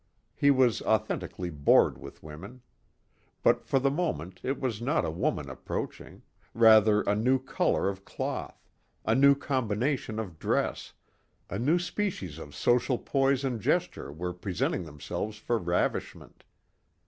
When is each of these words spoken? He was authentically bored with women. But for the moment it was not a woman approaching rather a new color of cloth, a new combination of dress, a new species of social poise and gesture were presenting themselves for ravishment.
He 0.33 0.49
was 0.49 0.81
authentically 0.81 1.51
bored 1.51 1.99
with 1.99 2.23
women. 2.23 2.63
But 3.43 3.67
for 3.67 3.77
the 3.77 3.91
moment 3.91 4.39
it 4.41 4.59
was 4.59 4.81
not 4.81 5.05
a 5.05 5.11
woman 5.11 5.47
approaching 5.47 6.23
rather 6.55 7.01
a 7.03 7.13
new 7.13 7.37
color 7.37 7.87
of 7.87 8.03
cloth, 8.03 8.67
a 9.05 9.13
new 9.13 9.35
combination 9.35 10.17
of 10.17 10.39
dress, 10.39 10.93
a 11.51 11.59
new 11.59 11.77
species 11.77 12.39
of 12.39 12.55
social 12.55 12.97
poise 12.97 13.43
and 13.45 13.61
gesture 13.61 14.11
were 14.11 14.33
presenting 14.33 14.85
themselves 14.85 15.37
for 15.37 15.59
ravishment. 15.59 16.45